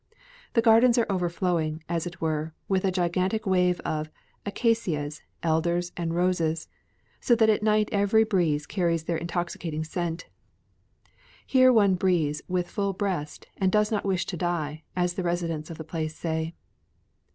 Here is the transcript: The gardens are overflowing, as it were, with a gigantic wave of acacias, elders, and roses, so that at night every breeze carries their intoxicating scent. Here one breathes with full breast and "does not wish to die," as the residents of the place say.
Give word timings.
The 0.53 0.63
gardens 0.63 0.97
are 0.97 1.05
overflowing, 1.11 1.83
as 1.87 2.07
it 2.07 2.19
were, 2.19 2.55
with 2.67 2.83
a 2.85 2.91
gigantic 2.91 3.45
wave 3.45 3.79
of 3.81 4.09
acacias, 4.47 5.21
elders, 5.43 5.91
and 5.95 6.15
roses, 6.15 6.67
so 7.19 7.35
that 7.35 7.51
at 7.51 7.61
night 7.61 7.87
every 7.91 8.23
breeze 8.23 8.65
carries 8.65 9.03
their 9.03 9.17
intoxicating 9.17 9.83
scent. 9.83 10.27
Here 11.45 11.71
one 11.71 11.93
breathes 11.93 12.41
with 12.47 12.67
full 12.67 12.93
breast 12.93 13.45
and 13.57 13.71
"does 13.71 13.91
not 13.91 14.03
wish 14.03 14.25
to 14.25 14.37
die," 14.37 14.81
as 14.95 15.13
the 15.13 15.21
residents 15.21 15.69
of 15.69 15.77
the 15.77 15.83
place 15.83 16.15
say. 16.15 16.55